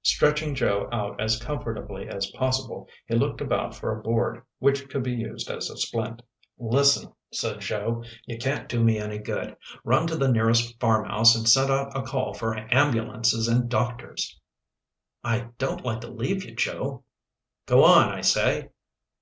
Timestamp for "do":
8.66-8.82